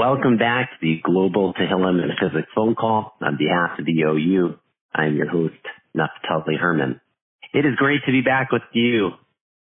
Welcome 0.00 0.38
back 0.38 0.70
to 0.70 0.76
the 0.80 0.98
Global 1.04 1.52
Tehillim 1.52 2.00
and 2.00 2.12
Chizuk 2.12 2.46
phone 2.54 2.74
call 2.74 3.12
on 3.20 3.36
behalf 3.36 3.78
of 3.78 3.84
the 3.84 4.00
OU. 4.00 4.58
I'm 4.94 5.14
your 5.14 5.28
host, 5.28 5.60
Naftali 5.94 6.58
Herman. 6.58 7.02
It 7.52 7.66
is 7.66 7.74
great 7.76 8.00
to 8.06 8.10
be 8.10 8.22
back 8.22 8.50
with 8.50 8.62
you 8.72 9.10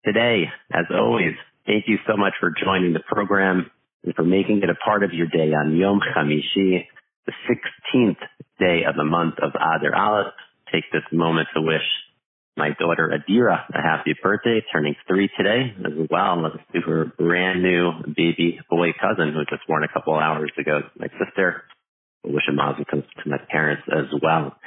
today. 0.03 0.43
As 0.69 0.83
always, 0.93 1.31
thank 1.65 1.85
you 1.87 1.95
so 2.05 2.17
much 2.17 2.33
for 2.41 2.51
joining 2.61 2.91
the 2.91 2.99
program 3.07 3.71
and 4.03 4.13
for 4.15 4.25
making 4.25 4.63
it 4.63 4.69
a 4.69 4.75
part 4.75 5.03
of 5.03 5.13
your 5.13 5.27
day 5.27 5.53
on 5.53 5.77
Yom 5.77 6.01
Chamishi, 6.01 6.83
the 7.25 7.33
16th 7.47 8.19
day 8.59 8.81
of 8.83 8.97
the 8.97 9.05
month 9.05 9.35
of 9.41 9.51
Adar 9.55 9.95
Aleph. 9.95 10.33
Take 10.73 10.91
this 10.91 11.03
moment 11.13 11.47
to 11.55 11.61
wish 11.61 11.87
my 12.57 12.71
daughter 12.79 13.13
Adira 13.13 13.63
a 13.73 13.81
happy 13.81 14.15
birthday, 14.21 14.61
turning 14.73 14.95
three 15.07 15.29
today 15.37 15.73
as 15.85 16.07
well. 16.09 16.51
Do 16.73 16.81
her 16.85 17.05
brand 17.17 17.61
new 17.61 17.91
baby 18.15 18.59
boy 18.69 18.93
cousin 18.99 19.33
who 19.33 19.45
just 19.45 19.67
born 19.67 19.83
a 19.83 19.87
couple 19.87 20.15
hours 20.15 20.51
ago, 20.57 20.81
my 20.97 21.07
sister. 21.23 21.63
Wish 22.25 22.43
a 22.49 22.53
mazel 22.53 22.83
to 22.85 23.03
my 23.25 23.37
parents 23.49 23.83
as 23.87 24.05
well. 24.21 24.57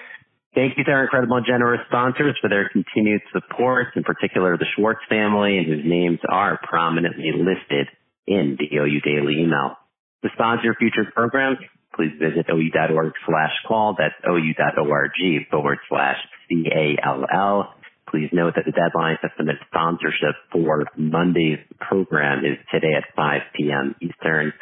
Thank 0.54 0.78
you 0.78 0.84
to 0.84 0.90
our 0.90 1.04
incredible 1.04 1.36
and 1.36 1.46
generous 1.46 1.80
sponsors 1.88 2.36
for 2.40 2.48
their 2.48 2.68
continued 2.70 3.20
support, 3.32 3.88
in 3.94 4.02
particular 4.02 4.56
the 4.56 4.66
Schwartz 4.74 5.00
family, 5.08 5.62
whose 5.64 5.84
names 5.84 6.18
are 6.28 6.58
prominently 6.62 7.30
listed 7.36 7.86
in 8.26 8.56
the 8.58 8.76
OU 8.76 9.00
Daily 9.00 9.42
email. 9.42 9.76
To 10.22 10.28
sponsor 10.34 10.74
future 10.78 11.06
programs, 11.14 11.58
please 11.94 12.12
visit 12.18 12.46
ou.org 12.50 13.12
slash 13.26 13.52
call. 13.66 13.94
That's 13.96 14.14
ou.org 14.26 15.46
forward 15.50 15.78
slash 15.88 16.16
C-A-L-L. 16.48 17.74
Please 18.08 18.28
note 18.32 18.54
that 18.56 18.64
the 18.64 18.72
deadline 18.72 19.18
to 19.22 19.28
submit 19.36 19.56
sponsorship 19.68 20.34
for 20.50 20.84
Monday's 20.96 21.58
program 21.78 22.44
is 22.44 22.58
today 22.72 22.94
at 22.96 23.04
5 23.14 23.40
p.m. 23.54 23.94
Eastern. 24.00 24.52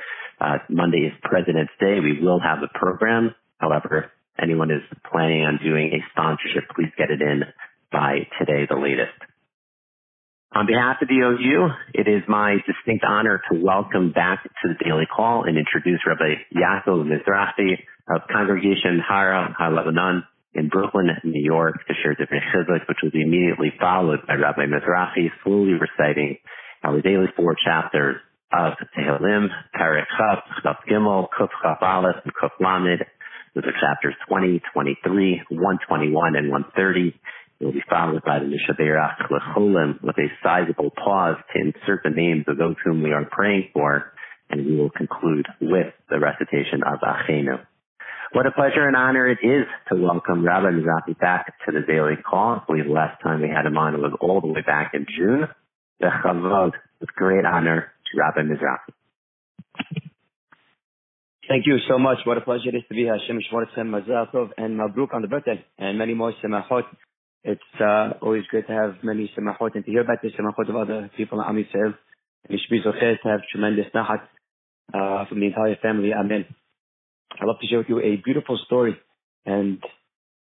Uh, 0.41 0.59
Monday 0.69 1.09
is 1.09 1.13
President's 1.23 1.73
Day. 1.81 1.99
We 2.01 2.21
will 2.21 2.41
have 2.41 2.59
a 2.63 2.79
program. 2.79 3.35
However, 3.59 4.11
if 4.37 4.43
anyone 4.43 4.71
is 4.71 4.83
planning 5.11 5.43
on 5.43 5.59
doing 5.63 5.93
a 5.95 6.05
sponsorship, 6.13 6.69
please 6.77 6.93
get 6.97 7.11
it 7.11 7.23
in 7.23 7.43
by 7.91 8.29
today, 8.39 8.67
the 8.69 8.77
latest. 8.77 9.17
On 10.53 10.67
behalf 10.67 10.97
of 11.03 11.09
the 11.09 11.21
OU, 11.21 11.69
it 11.93 12.09
is 12.09 12.23
my 12.27 12.57
distinct 12.67 13.05
honor 13.05 13.43
to 13.51 13.61
welcome 13.61 14.13
back 14.13 14.43
to 14.43 14.69
the 14.69 14.83
Daily 14.83 15.05
Call 15.05 15.45
and 15.45 15.59
introduce 15.59 16.01
Rabbi 16.07 16.41
Yaakov 16.57 17.05
Mizrahi 17.05 17.77
of 18.09 18.23
Congregation 18.33 19.01
Hara 19.07 19.55
HaLebanon 19.61 20.23
in 20.59 20.69
Brooklyn, 20.69 21.07
New 21.23 21.43
York, 21.43 21.87
to 21.87 21.95
share 22.03 22.15
different 22.15 22.43
chizuk, 22.53 22.89
which 22.89 22.99
will 23.03 23.13
be 23.13 23.23
immediately 23.23 23.73
followed 23.81 24.27
by 24.27 24.35
Rabbi 24.35 24.67
Mizrahi 24.67 25.31
slowly 25.45 25.75
reciting 25.79 26.39
our 26.83 27.01
daily 27.01 27.27
four 27.37 27.55
chapters 27.65 28.17
of 28.53 28.75
Tehillim, 28.97 29.49
Perek 29.79 30.07
Chaf, 30.17 30.43
Chaf 30.63 30.77
Gimel, 30.91 31.29
Kuf 31.39 31.49
Chaf 31.63 31.79
Aleph, 31.81 32.17
and 32.25 32.33
Kuf 32.35 32.51
Lamed. 32.61 33.05
Those 33.55 33.65
are 33.65 33.81
chapters 33.81 34.15
20, 34.29 34.61
23, 34.73 35.43
121, 35.49 36.37
and 36.37 36.51
130. 36.51 37.15
It 37.61 37.65
will 37.65 37.73
be 37.73 37.83
followed 37.89 38.23
by 38.25 38.39
the 38.39 38.47
Mishaberach 38.47 39.31
Lecholim 39.31 40.03
with 40.03 40.17
a 40.19 40.29
sizable 40.43 40.91
pause 40.91 41.37
to 41.53 41.61
insert 41.61 42.03
the 42.05 42.11
names 42.11 42.45
of 42.49 42.57
those 42.57 42.77
whom 42.85 43.03
we 43.03 43.13
are 43.13 43.25
praying 43.31 43.71
for, 43.73 44.13
and 44.51 44.65
we 44.65 44.77
will 44.77 44.91
conclude 44.91 45.47
with 45.61 45.93
the 46.11 46.19
recitation 46.19 46.83
of 46.87 47.01
Achenu. 47.01 47.59
What 48.33 48.45
a 48.45 48.51
pleasure 48.51 48.87
and 48.87 48.95
honor 48.95 49.27
it 49.27 49.39
is 49.43 49.65
to 49.89 49.97
welcome 49.97 50.45
Rabbi 50.45 50.67
Mizrahi 50.67 51.19
back 51.19 51.55
to 51.65 51.73
the 51.73 51.81
Daily 51.81 52.13
Call. 52.23 52.61
I 52.61 52.63
believe 52.67 52.85
the 52.85 52.93
last 52.93 53.23
time 53.23 53.41
we 53.41 53.49
had 53.49 53.65
him 53.65 53.79
on 53.79 53.95
was 54.03 54.13
all 54.21 54.43
the 54.43 54.49
way 54.49 54.61
back 54.61 54.93
in 54.93 55.07
June. 55.17 55.49
The 55.99 56.09
Chavod, 56.23 56.73
with 57.01 57.09
great 57.15 57.47
honor, 57.47 57.91
to 58.05 58.21
Rabbi 58.21 58.41
Mizrahi. 58.41 58.93
Thank 61.49 61.65
you 61.65 61.79
so 61.89 61.99
much. 61.99 62.19
What 62.27 62.37
a 62.37 62.43
pleasure 62.43 62.69
it 62.69 62.75
is 62.75 62.83
to 62.89 62.95
be 62.95 63.05
here. 63.05 63.17
Hashem 63.17 63.41
Shmortchem 63.51 63.89
Mazal 63.89 64.31
Tov 64.31 64.51
and 64.59 64.79
Mabruk 64.79 65.15
on 65.15 65.23
the 65.23 65.29
birthday 65.29 65.65
and 65.79 65.97
many 65.97 66.13
more 66.13 66.35
semachot. 66.45 66.83
It's 67.45 67.63
uh, 67.81 68.11
always 68.21 68.43
great 68.51 68.67
to 68.67 68.75
have 68.75 68.97
many 69.03 69.33
semachot 69.39 69.75
and 69.75 69.87
to 69.87 69.91
hear 69.91 70.03
about 70.03 70.21
the 70.21 70.29
semachot 70.29 70.69
of 70.69 70.77
other 70.77 71.11
people 71.17 71.41
in 71.41 71.47
Am 71.47 71.57
Yisrael. 71.57 71.95
And 72.47 72.61
be 72.71 72.81
so 72.85 72.93
to 72.93 73.17
have 73.25 73.41
tremendous 73.51 73.87
nachat 73.95 74.21
uh, 74.93 75.25
from 75.31 75.41
the 75.41 75.47
entire 75.47 75.77
family. 75.77 76.13
Amen. 76.13 76.45
I'd 77.37 77.47
love 77.47 77.61
to 77.61 77.67
share 77.67 77.79
with 77.79 77.89
you 77.89 78.01
a 78.01 78.17
beautiful 78.25 78.59
story 78.67 78.97
and 79.47 79.79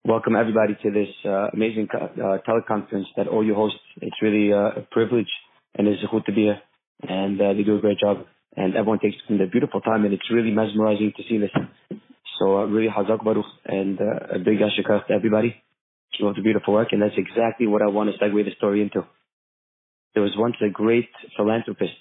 welcome 0.05 0.35
everybody 0.35 0.75
to 0.81 0.89
this 0.89 1.09
uh, 1.25 1.47
amazing 1.53 1.87
uh, 1.93 2.37
teleconference 2.47 3.05
that 3.17 3.27
OU 3.27 3.53
hosts. 3.53 3.79
It's 4.01 4.15
really 4.21 4.51
uh, 4.51 4.81
a 4.81 4.87
privilege 4.89 5.27
and 5.75 5.87
it's 5.87 6.01
a 6.03 6.07
good 6.09 6.25
to 6.25 6.31
be 6.31 6.43
here. 6.43 6.61
And 7.03 7.39
uh, 7.39 7.53
they 7.53 7.63
do 7.63 7.77
a 7.77 7.81
great 7.81 7.99
job. 7.99 8.25
And 8.55 8.75
everyone 8.75 8.99
takes 8.99 9.17
in 9.29 9.37
the 9.37 9.45
beautiful 9.45 9.81
time 9.81 10.05
and 10.05 10.13
it's 10.13 10.31
really 10.33 10.49
mesmerizing 10.49 11.13
to 11.17 11.23
see 11.29 11.37
this. 11.37 11.51
So 12.39 12.57
uh, 12.57 12.65
really 12.65 12.87
Hazak 12.87 13.23
Baruch 13.23 13.45
and 13.65 13.99
uh, 13.99 14.35
a 14.35 14.39
big 14.39 14.57
ashikach 14.57 15.07
to 15.07 15.13
everybody. 15.13 15.55
Keep 16.17 16.27
up 16.27 16.35
the 16.35 16.41
beautiful 16.41 16.73
work. 16.73 16.89
And 16.93 17.01
that's 17.01 17.17
exactly 17.17 17.67
what 17.67 17.83
I 17.83 17.87
want 17.87 18.09
to 18.09 18.17
segue 18.17 18.43
the 18.43 18.55
story 18.57 18.81
into. 18.81 19.05
There 20.15 20.23
was 20.23 20.33
once 20.35 20.55
a 20.65 20.69
great 20.69 21.09
philanthropist. 21.35 21.93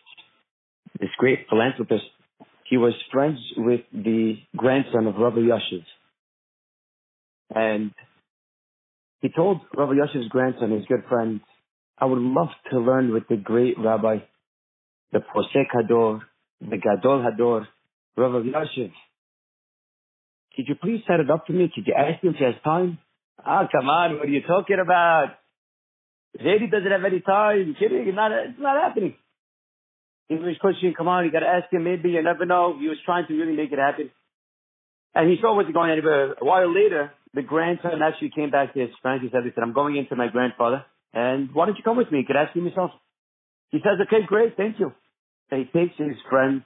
This 0.98 1.10
great 1.18 1.46
philanthropist 1.50 2.04
he 2.68 2.76
was 2.76 2.94
friends 3.12 3.38
with 3.56 3.82
the 3.92 4.36
grandson 4.56 5.06
of 5.06 5.16
Rabbi 5.16 5.38
Yashiv. 5.38 5.84
And 7.54 7.92
he 9.20 9.28
told 9.28 9.60
Rabbi 9.76 9.92
Yashiv's 9.92 10.28
grandson, 10.28 10.72
his 10.72 10.84
good 10.86 11.04
friend, 11.08 11.40
I 11.98 12.06
would 12.06 12.18
love 12.18 12.48
to 12.70 12.78
learn 12.78 13.12
with 13.12 13.28
the 13.28 13.36
great 13.36 13.78
rabbi, 13.78 14.18
the 15.12 15.20
Posek 15.20 15.66
Hador, 15.74 16.20
the 16.60 16.76
Gadol 16.76 17.24
Hador, 17.24 17.66
Rabbi 18.16 18.48
Yashiv. 18.48 18.92
Could 20.56 20.68
you 20.68 20.74
please 20.74 21.02
set 21.06 21.20
it 21.20 21.30
up 21.30 21.46
for 21.46 21.52
me? 21.52 21.70
Could 21.72 21.86
you 21.86 21.94
ask 21.96 22.22
him 22.22 22.30
if 22.30 22.36
he 22.36 22.44
has 22.44 22.54
time? 22.64 22.98
Ah, 23.44 23.68
come 23.70 23.88
on, 23.88 24.16
what 24.16 24.24
are 24.24 24.30
you 24.30 24.42
talking 24.42 24.78
about? 24.82 25.34
Zaidi 26.40 26.70
doesn't 26.70 26.90
have 26.90 27.04
any 27.04 27.20
time. 27.20 27.66
You're 27.66 27.88
kidding? 27.88 28.08
It's 28.08 28.16
not, 28.16 28.32
it's 28.32 28.58
not 28.58 28.82
happening. 28.82 29.14
Was 30.28 30.56
pushing, 30.60 30.92
come 30.96 31.06
on, 31.06 31.24
you 31.24 31.30
got 31.30 31.40
to 31.40 31.46
ask 31.46 31.72
him. 31.72 31.84
Maybe 31.84 32.10
you 32.10 32.22
never 32.22 32.44
know. 32.44 32.76
He 32.78 32.88
was 32.88 32.98
trying 33.04 33.26
to 33.28 33.34
really 33.34 33.54
make 33.54 33.70
it 33.70 33.78
happen. 33.78 34.10
And 35.14 35.30
he 35.30 35.36
saw 35.40 35.54
wasn't 35.54 35.74
going 35.74 35.92
anywhere. 35.92 36.32
A 36.32 36.44
while 36.44 36.68
later, 36.72 37.12
the 37.32 37.42
grandson 37.42 38.02
actually 38.02 38.32
came 38.34 38.50
back 38.50 38.74
to 38.74 38.80
his 38.80 38.90
friend. 39.00 39.22
He 39.22 39.28
said, 39.30 39.44
he 39.44 39.50
said, 39.54 39.62
I'm 39.62 39.72
going 39.72 39.96
into 39.96 40.16
my 40.16 40.28
grandfather. 40.28 40.84
And 41.14 41.54
why 41.54 41.66
don't 41.66 41.76
you 41.76 41.84
come 41.84 41.96
with 41.96 42.10
me? 42.10 42.18
You 42.18 42.26
could 42.26 42.36
ask 42.36 42.54
him 42.54 42.66
yourself. 42.66 42.90
He 43.70 43.78
says, 43.78 43.98
okay, 44.06 44.26
great. 44.26 44.56
Thank 44.56 44.78
you. 44.78 44.92
And 45.50 45.64
he 45.64 45.78
takes 45.78 45.96
his 45.96 46.16
friend, 46.28 46.62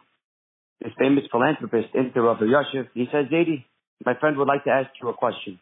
this 0.81 0.93
famous 0.99 1.25
philanthropist, 1.31 1.95
into 1.95 2.23
Rabbi 2.23 2.45
Yashiv. 2.45 2.89
He 2.95 3.07
says, 3.13 3.27
Zaidi, 3.31 3.65
my 4.05 4.15
friend 4.19 4.37
would 4.39 4.49
like 4.49 4.65
to 4.65 4.71
ask 4.71 4.91
you 5.03 5.09
a 5.09 5.15
question. 5.15 5.61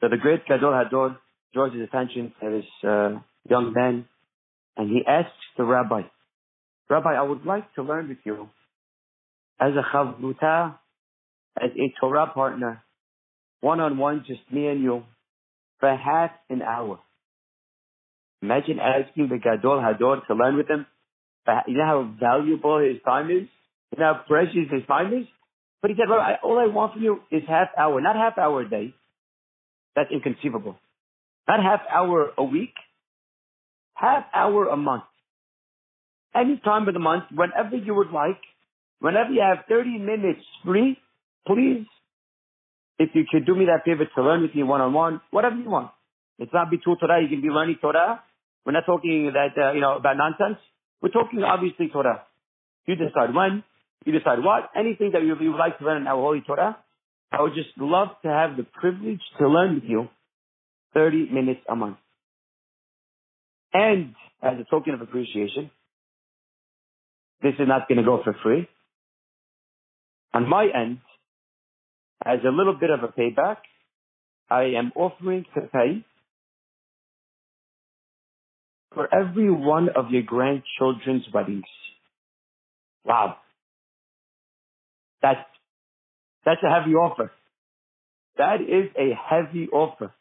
So 0.00 0.08
the 0.08 0.16
great 0.16 0.46
Gadol 0.46 0.72
Hador 0.72 1.18
draws 1.52 1.72
his 1.74 1.82
attention 1.82 2.32
to 2.40 2.50
this 2.50 2.88
uh, 2.88 3.18
young 3.48 3.72
man, 3.74 4.06
and 4.76 4.88
he 4.88 5.02
asks 5.06 5.30
the 5.58 5.64
rabbi, 5.64 6.02
Rabbi, 6.90 7.14
I 7.14 7.22
would 7.22 7.46
like 7.46 7.72
to 7.74 7.82
learn 7.82 8.08
with 8.08 8.18
you 8.24 8.48
as 9.60 9.72
a 9.74 9.96
chavruta, 9.96 10.74
as 11.56 11.70
a 11.70 11.94
Torah 12.00 12.26
partner, 12.34 12.82
one-on-one, 13.60 14.24
just 14.26 14.40
me 14.50 14.66
and 14.66 14.82
you, 14.82 15.04
for 15.78 15.96
half 15.96 16.32
an 16.48 16.62
hour. 16.62 16.98
Imagine 18.42 18.80
asking 18.80 19.28
the 19.28 19.38
Gadol 19.38 19.80
Hador 19.80 20.26
to 20.26 20.34
learn 20.34 20.56
with 20.56 20.68
him. 20.68 20.86
You 21.68 21.78
know 21.78 21.84
how 21.84 22.14
valuable 22.18 22.78
his 22.80 23.00
time 23.04 23.30
is? 23.30 23.46
You 23.92 24.00
know 24.00 24.14
how 24.14 24.22
precious 24.26 24.70
his 24.70 24.86
time 24.88 25.12
is? 25.14 25.26
But 25.82 25.90
he 25.90 25.96
said, 25.96 26.08
well, 26.08 26.20
I, 26.20 26.36
all 26.42 26.58
I 26.58 26.72
want 26.72 26.94
from 26.94 27.02
you 27.02 27.20
is 27.30 27.42
half 27.46 27.68
hour, 27.78 28.00
not 28.00 28.16
half 28.16 28.36
hour 28.36 28.62
a 28.62 28.68
day. 28.68 28.94
That's 29.94 30.10
inconceivable. 30.10 30.76
Not 31.46 31.62
half 31.62 31.80
hour 31.92 32.30
a 32.36 32.44
week, 32.44 32.74
half 33.94 34.24
hour 34.34 34.68
a 34.68 34.76
month 34.76 35.04
any 36.34 36.60
time 36.64 36.86
of 36.88 36.94
the 36.94 37.00
month, 37.00 37.24
whenever 37.34 37.76
you 37.76 37.94
would 37.94 38.10
like, 38.10 38.40
whenever 39.00 39.30
you 39.30 39.42
have 39.42 39.64
30 39.68 39.98
minutes 39.98 40.44
free, 40.64 40.98
please, 41.46 41.86
if 42.98 43.10
you 43.14 43.24
could 43.30 43.46
do 43.46 43.54
me 43.54 43.66
that 43.66 43.84
favor 43.84 44.04
to 44.04 44.22
learn 44.22 44.42
with 44.42 44.54
me 44.54 44.62
one-on-one, 44.62 45.20
whatever 45.30 45.56
you 45.56 45.70
want. 45.70 45.90
It's 46.38 46.52
not 46.52 46.68
Bitul 46.70 46.98
Torah, 46.98 47.22
you 47.22 47.28
can 47.28 47.42
be 47.42 47.48
learning 47.48 47.76
Torah. 47.80 48.22
We're 48.64 48.72
not 48.72 48.86
talking 48.86 49.32
that, 49.32 49.60
uh, 49.60 49.72
you 49.72 49.80
know, 49.80 49.96
about 49.96 50.16
nonsense. 50.16 50.58
We're 51.02 51.10
talking 51.10 51.42
obviously 51.42 51.88
Torah. 51.88 52.22
You 52.86 52.94
decide 52.94 53.34
when, 53.34 53.64
you 54.04 54.12
decide 54.12 54.38
what, 54.42 54.70
anything 54.76 55.10
that 55.12 55.22
you, 55.22 55.34
you 55.40 55.52
would 55.52 55.58
like 55.58 55.78
to 55.78 55.84
learn 55.84 56.02
in 56.02 56.06
our 56.06 56.16
Holy 56.20 56.42
Torah. 56.46 56.76
I 57.32 57.42
would 57.42 57.54
just 57.54 57.70
love 57.78 58.08
to 58.22 58.28
have 58.28 58.56
the 58.56 58.64
privilege 58.64 59.20
to 59.38 59.48
learn 59.48 59.74
with 59.76 59.84
you 59.84 60.08
30 60.94 61.30
minutes 61.30 61.60
a 61.68 61.76
month. 61.76 61.98
And 63.72 64.14
as 64.42 64.54
a 64.60 64.64
token 64.68 64.94
of 64.94 65.00
appreciation, 65.00 65.70
this 67.42 67.54
is 67.58 67.66
not 67.66 67.88
going 67.88 67.98
to 67.98 68.04
go 68.04 68.20
for 68.22 68.36
free. 68.42 68.68
On 70.32 70.48
my 70.48 70.64
end, 70.74 70.98
as 72.24 72.40
a 72.46 72.50
little 72.50 72.74
bit 72.78 72.90
of 72.90 73.00
a 73.02 73.08
payback, 73.08 73.56
I 74.50 74.74
am 74.78 74.92
offering 74.94 75.44
to 75.54 75.62
pay 75.62 76.04
for 78.92 79.08
every 79.14 79.50
one 79.50 79.88
of 79.94 80.10
your 80.10 80.22
grandchildren's 80.22 81.24
weddings. 81.32 81.64
Wow. 83.04 83.36
That's, 85.22 85.40
that's 86.44 86.60
a 86.62 86.70
heavy 86.70 86.94
offer. 86.94 87.30
That 88.36 88.60
is 88.60 88.90
a 88.96 89.12
heavy 89.14 89.68
offer. 89.68 90.12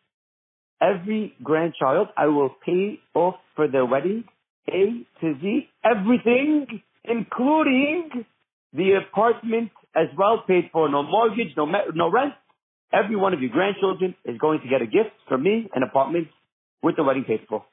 Every 0.82 1.34
grandchild, 1.44 2.10
I 2.16 2.28
will 2.28 2.52
pay 2.66 3.00
off 3.14 3.36
for 3.56 3.68
their 3.68 3.86
wedding, 3.86 4.24
A 4.70 5.06
to 5.22 5.34
Z, 5.42 5.68
everything, 5.84 6.82
including 7.10 8.26
the 8.74 8.94
apartment 8.94 9.72
as 9.96 10.08
well 10.18 10.44
paid 10.48 10.70
for. 10.72 10.90
No 10.90 11.04
mortgage, 11.04 11.56
no, 11.58 11.66
no 11.66 12.10
rent. 12.12 12.34
Every 12.92 13.16
one 13.16 13.34
of 13.34 13.42
your 13.42 13.52
grandchildren 13.52 14.16
is 14.26 14.38
going 14.38 14.62
to 14.62 14.70
get 14.70 14.82
a 14.82 14.86
gift 14.86 15.16
from 15.28 15.44
me, 15.44 15.70
an 15.74 15.84
apartment 15.84 16.28
with 16.82 16.96
the 16.96 17.04
wedding 17.04 17.24
paid 17.24 17.42
for. 17.48 17.66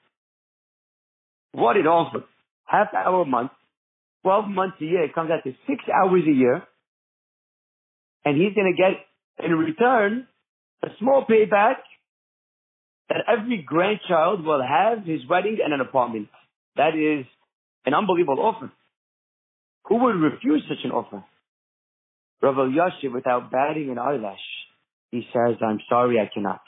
What 1.53 1.77
it 1.77 1.87
offers. 1.87 2.25
Half 2.65 2.88
hour 2.94 3.23
a 3.23 3.27
month, 3.27 3.53
12 4.23 4.49
months 4.49 4.77
a 4.81 4.85
year, 4.85 5.05
it 5.05 5.15
comes 5.15 5.31
out 5.31 5.44
to 5.44 5.55
six 5.67 5.85
hours 5.89 6.23
a 6.27 6.32
year. 6.32 6.62
And 8.25 8.37
he's 8.37 8.55
going 8.55 8.75
to 8.75 8.77
get 8.77 9.47
in 9.47 9.53
return 9.53 10.27
a 10.82 10.89
small 10.99 11.25
payback 11.25 11.77
that 13.09 13.19
every 13.29 13.62
grandchild 13.65 14.44
will 14.44 14.62
have 14.62 15.05
his 15.05 15.21
wedding 15.29 15.59
and 15.65 15.73
an 15.73 15.81
apartment. 15.81 16.29
That 16.77 16.94
is 16.97 17.25
an 17.85 17.94
unbelievable 17.94 18.41
offer. 18.41 18.73
Who 19.88 20.03
would 20.03 20.17
refuse 20.17 20.65
such 20.69 20.85
an 20.85 20.91
offer? 20.91 21.25
Rav 22.43 22.55
Elyashiv, 22.55 23.12
without 23.12 23.50
batting 23.50 23.91
an 23.91 23.99
eyelash, 23.99 24.38
he 25.11 25.27
says, 25.33 25.56
I'm 25.62 25.81
sorry, 25.88 26.19
I 26.21 26.29
cannot. 26.33 26.61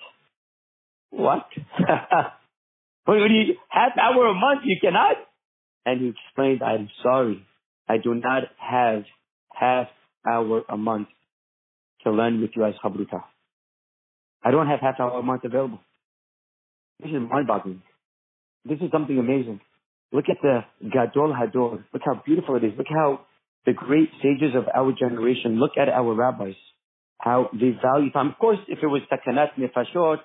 What? 1.11 1.47
when 3.05 3.19
you, 3.31 3.57
half 3.69 3.93
hour 4.01 4.27
a 4.27 4.35
month, 4.35 4.63
you 4.65 4.77
cannot? 4.81 5.17
And 5.85 6.01
he 6.01 6.09
explained, 6.09 6.63
I'm 6.63 6.89
sorry, 7.03 7.45
I 7.89 7.99
do 7.99 8.15
not 8.15 8.45
have 8.59 9.05
half 9.53 9.89
hour 10.27 10.63
a 10.69 10.77
month 10.77 11.09
to 12.05 12.11
learn 12.11 12.41
with 12.41 12.51
you 12.55 12.65
as 12.65 12.75
Chabruta. 12.85 13.25
I 14.45 14.51
don't 14.51 14.69
have 14.69 14.81
half 14.81 15.01
hour 15.01 15.19
a 15.19 15.23
month 15.23 15.45
available. 15.45 15.81
This 17.01 17.11
is 17.11 17.21
mind-boggling. 17.31 17.83
This 18.65 18.79
is 18.81 18.91
something 18.93 19.19
amazing. 19.19 19.61
Look 20.13 20.27
at 20.31 20.39
the 20.43 20.65
Gadol 20.83 21.35
Hador. 21.35 21.85
Look 21.93 22.03
how 22.05 22.23
beautiful 22.25 22.57
it 22.57 22.65
is. 22.65 22.73
Look 22.79 22.87
how 22.89 23.21
the 23.67 23.73
great 23.73 24.09
sages 24.23 24.55
of 24.55 24.65
our 24.75 24.93
generation 24.93 25.61
look 25.61 25.73
at 25.77 25.89
our 25.89 26.15
rabbis. 26.15 26.57
How 27.21 27.51
they 27.53 27.77
value 27.83 28.11
time. 28.13 28.29
Of 28.29 28.39
course, 28.39 28.59
if 28.69 28.79
it 28.83 28.87
was 28.87 29.03
sakanat 29.13 29.59
nefashot, 29.59 30.19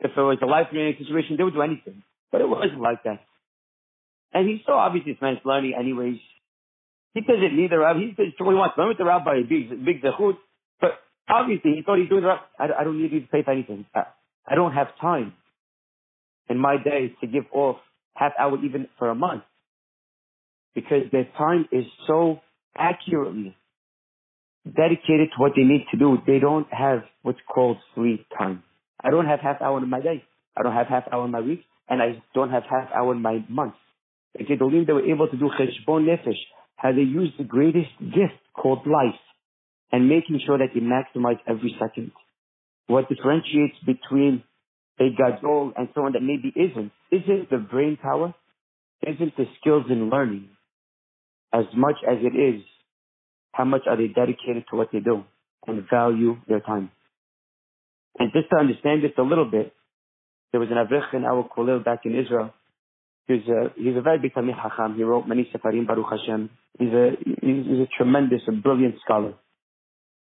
if 0.00 0.12
it 0.16 0.20
was 0.20 0.38
a 0.42 0.46
life-threatening 0.46 0.96
situation, 0.98 1.36
they 1.36 1.44
would 1.44 1.54
do 1.54 1.62
anything. 1.62 2.02
But 2.30 2.40
it 2.40 2.48
wasn't 2.48 2.80
like 2.80 3.02
that. 3.04 3.20
And 4.32 4.48
he 4.48 4.62
saw 4.64 4.78
obviously 4.78 5.12
this 5.12 5.22
man's 5.22 5.38
learning 5.44 5.74
anyways. 5.78 6.18
He 7.14 7.20
doesn't 7.22 7.56
need 7.56 7.70
the 7.70 7.78
rabbi. 7.78 8.00
He 8.00 8.14
says 8.16 8.32
what 8.38 8.52
he 8.52 8.56
wants. 8.56 8.76
Learn 8.76 8.88
with 8.88 8.98
the 8.98 9.04
rabbi, 9.04 9.40
big, 9.48 9.70
big 9.84 10.02
zechut. 10.02 10.36
But 10.80 11.00
obviously 11.28 11.72
he 11.76 11.82
thought 11.82 11.98
he's 11.98 12.08
doing 12.08 12.22
the 12.22 12.28
rabbi. 12.28 12.42
I, 12.58 12.80
I 12.80 12.84
don't 12.84 13.00
need 13.00 13.12
you 13.12 13.20
to 13.20 13.26
pay 13.26 13.42
for 13.42 13.52
anything. 13.52 13.86
I, 13.94 14.04
I 14.46 14.54
don't 14.54 14.72
have 14.72 14.88
time 15.00 15.32
in 16.48 16.58
my 16.58 16.76
days 16.82 17.10
to 17.20 17.26
give 17.26 17.44
off 17.52 17.76
half 18.16 18.32
hour 18.38 18.58
even 18.64 18.88
for 18.98 19.10
a 19.10 19.14
month 19.14 19.42
because 20.74 21.04
their 21.12 21.28
time 21.36 21.66
is 21.72 21.84
so 22.06 22.40
accurately 22.76 23.56
dedicated 24.64 25.30
to 25.30 25.38
what 25.38 25.52
they 25.56 25.62
need 25.62 25.86
to 25.90 25.98
do. 25.98 26.18
They 26.26 26.38
don't 26.38 26.66
have 26.72 27.00
what's 27.22 27.38
called 27.52 27.78
free 27.94 28.24
time. 28.38 28.62
I 29.02 29.10
don't 29.10 29.26
have 29.26 29.40
half 29.40 29.60
hour 29.62 29.78
in 29.78 29.88
my 29.88 30.00
day. 30.00 30.24
I 30.56 30.62
don't 30.62 30.74
have 30.74 30.86
half 30.86 31.04
hour 31.12 31.24
in 31.24 31.30
my 31.30 31.40
week, 31.40 31.64
and 31.88 32.02
I 32.02 32.22
don't 32.34 32.50
have 32.50 32.64
half 32.68 32.88
hour 32.94 33.12
in 33.12 33.22
my 33.22 33.44
month. 33.48 33.74
The 34.36 34.44
Gedolim, 34.44 34.86
they 34.86 34.92
were 34.92 35.06
able 35.06 35.28
to 35.28 35.36
do 35.36 35.50
cheshbon 35.58 36.06
nefesh, 36.06 36.40
how 36.76 36.92
they 36.92 37.02
use 37.02 37.32
the 37.38 37.44
greatest 37.44 37.90
gift 38.00 38.40
called 38.54 38.86
life, 38.86 39.20
and 39.92 40.08
making 40.08 40.40
sure 40.44 40.58
that 40.58 40.68
they 40.74 40.80
maximize 40.80 41.38
every 41.46 41.74
second. 41.80 42.12
What 42.86 43.08
differentiates 43.08 43.76
between 43.84 44.42
a 44.98 45.10
gadol 45.10 45.72
and 45.76 45.88
someone 45.94 46.12
that 46.12 46.22
maybe 46.22 46.52
isn't, 46.54 46.92
isn't 47.10 47.50
the 47.50 47.58
brain 47.58 47.98
power, 48.00 48.34
isn't 49.02 49.36
the 49.36 49.44
skills 49.60 49.84
in 49.90 50.08
learning, 50.10 50.48
as 51.52 51.64
much 51.74 51.96
as 52.08 52.18
it 52.22 52.36
is 52.36 52.62
how 53.52 53.64
much 53.64 53.82
are 53.88 53.96
they 53.96 54.08
dedicated 54.08 54.64
to 54.70 54.76
what 54.76 54.88
they 54.92 55.00
do 55.00 55.24
and 55.66 55.82
value 55.90 56.36
their 56.46 56.60
time. 56.60 56.90
And 58.18 58.30
just 58.32 58.50
to 58.50 58.56
understand 58.56 59.02
this 59.02 59.12
a 59.18 59.22
little 59.22 59.46
bit, 59.50 59.72
there 60.52 60.60
was 60.60 60.68
an 60.70 60.76
Avrich 60.76 61.14
in 61.14 61.24
our 61.24 61.48
Kollel 61.48 61.84
back 61.84 62.00
in 62.04 62.14
Israel. 62.14 62.52
He's 63.26 63.48
a, 63.48 63.72
he's 63.76 63.96
a 63.96 64.02
very 64.02 64.18
big 64.18 64.34
Talmid 64.34 64.54
Chacham. 64.62 64.94
He 64.96 65.02
wrote 65.02 65.26
many 65.26 65.50
Sefarim 65.52 65.86
Baruch 65.86 66.06
Hashem. 66.10 66.50
He's 66.78 66.92
a, 66.92 67.10
he's 67.24 67.80
a 67.80 67.88
tremendous, 67.96 68.42
a 68.46 68.52
brilliant 68.52 68.96
scholar. 69.04 69.34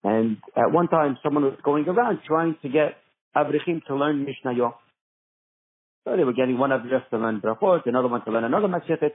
And 0.04 0.38
at 0.56 0.72
one 0.72 0.88
time, 0.88 1.18
someone 1.22 1.44
was 1.44 1.60
going 1.64 1.88
around 1.88 2.20
trying 2.26 2.56
to 2.62 2.70
get 2.70 2.96
Avrichim 3.36 3.84
to 3.88 3.96
learn 3.96 4.26
Mishnayot. 4.26 4.74
So 6.06 6.16
they 6.16 6.24
were 6.24 6.34
getting 6.34 6.58
one 6.58 6.72
Avrich 6.72 7.10
to 7.10 7.18
learn 7.18 7.42
Brachot, 7.42 7.86
another 7.86 8.08
one 8.08 8.24
to 8.26 8.32
learn 8.32 8.44
another 8.44 8.68
Masechet. 8.68 9.12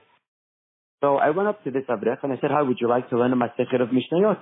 So 1.00 1.16
I 1.16 1.30
went 1.30 1.48
up 1.48 1.64
to 1.64 1.70
this 1.70 1.84
Avrech 1.88 2.18
and 2.22 2.32
I 2.32 2.36
said, 2.40 2.50
how 2.50 2.64
would 2.64 2.78
you 2.80 2.88
like 2.88 3.10
to 3.10 3.18
learn 3.18 3.32
a 3.32 3.36
Masechet 3.36 3.80
of 3.80 3.88
Mishnayot? 3.88 4.38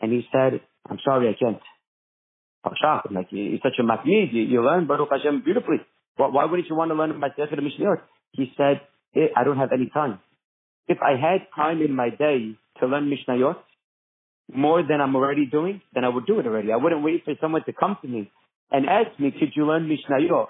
And 0.00 0.12
he 0.12 0.26
said, 0.32 0.60
I'm 0.88 0.98
sorry, 1.04 1.28
I 1.28 1.36
can't. 1.38 1.60
I'm 2.64 2.72
shocked. 2.80 3.12
Like, 3.12 3.28
you're 3.30 3.58
such 3.62 3.78
a 3.78 3.82
matmid. 3.82 4.32
You, 4.32 4.42
you 4.42 4.64
learn 4.64 4.86
Baruch 4.86 5.08
Hashem 5.10 5.42
beautifully. 5.44 5.78
Why, 6.16 6.28
why 6.28 6.44
wouldn't 6.44 6.68
you 6.68 6.76
want 6.76 6.90
to 6.90 6.94
learn 6.94 7.12
Masechet 7.12 7.52
of 7.52 7.64
Mishnayot? 7.64 8.00
He 8.32 8.52
said, 8.56 8.80
eh, 9.14 9.28
I 9.36 9.44
don't 9.44 9.58
have 9.58 9.70
any 9.72 9.90
time. 9.90 10.20
If 10.86 10.98
I 11.02 11.12
had 11.12 11.46
time 11.54 11.82
in 11.82 11.94
my 11.94 12.10
day 12.10 12.56
to 12.80 12.86
learn 12.86 13.10
Mishnayot, 13.10 13.56
more 14.52 14.82
than 14.82 15.00
I'm 15.00 15.14
already 15.14 15.46
doing, 15.46 15.82
then 15.94 16.04
I 16.04 16.08
would 16.08 16.26
do 16.26 16.40
it 16.40 16.46
already. 16.46 16.72
I 16.72 16.76
wouldn't 16.76 17.02
wait 17.02 17.24
for 17.24 17.34
someone 17.40 17.64
to 17.64 17.72
come 17.72 17.96
to 18.02 18.08
me 18.08 18.30
and 18.70 18.86
ask 18.86 19.18
me, 19.18 19.30
could 19.30 19.52
you 19.54 19.66
learn 19.66 19.88
Mishnayot? 19.88 20.46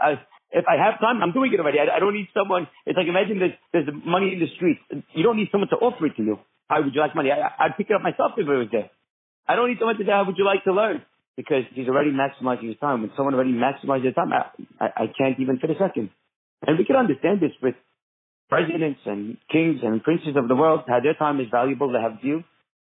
If 0.51 0.65
I 0.67 0.83
have 0.83 0.99
time, 1.01 1.23
I'm 1.23 1.33
doing 1.33 1.53
it 1.53 1.61
already. 1.61 1.79
I, 1.79 1.97
I 1.97 1.99
don't 2.01 2.15
need 2.15 2.29
someone. 2.33 2.69
It's 2.87 2.97
like 2.97 3.07
imagine 3.07 3.39
there's, 3.39 3.59
there's 3.73 3.89
money 4.05 4.33
in 4.33 4.41
the 4.41 4.49
streets. 4.57 4.81
You 5.13 5.23
don't 5.23 5.37
need 5.37 5.49
someone 5.53 5.69
to 5.71 5.77
offer 5.77 6.07
it 6.07 6.17
to 6.17 6.23
you. 6.23 6.39
How 6.69 6.83
would 6.83 6.95
you 6.95 7.01
like 7.01 7.15
money? 7.15 7.31
I, 7.31 7.67
I'd 7.67 7.77
pick 7.77 7.91
it 7.91 7.95
up 7.95 8.03
myself 8.03 8.33
if 8.37 8.49
it 8.49 8.51
was 8.51 8.69
there. 8.73 8.91
I 9.47 9.57
don't 9.57 9.69
need 9.69 9.79
someone 9.79 9.97
to 9.97 10.05
say, 10.05 10.11
how 10.11 10.25
would 10.25 10.37
you 10.39 10.45
like 10.45 10.65
to 10.65 10.73
learn? 10.73 11.03
Because 11.37 11.65
he's 11.75 11.89
already 11.89 12.11
maximizing 12.11 12.69
his 12.69 12.79
time. 12.81 13.03
When 13.03 13.13
someone 13.17 13.35
already 13.35 13.53
maximizes 13.53 14.03
their 14.05 14.13
time, 14.13 14.33
I, 14.33 14.49
I, 14.81 14.87
I 14.87 15.07
can't 15.17 15.39
even 15.41 15.59
fit 15.59 15.71
a 15.71 15.79
second. 15.79 16.11
And 16.67 16.79
we 16.79 16.85
can 16.85 16.97
understand 16.97 17.41
this 17.41 17.53
with 17.63 17.75
presidents 18.49 19.01
and 19.05 19.37
kings 19.53 19.81
and 19.83 20.03
princes 20.03 20.35
of 20.37 20.49
the 20.49 20.57
world, 20.57 20.81
how 20.89 21.01
their 21.01 21.15
time 21.15 21.41
is 21.41 21.47
valuable. 21.51 21.93
They 21.93 22.01
have 22.01 22.21
due. 22.21 22.43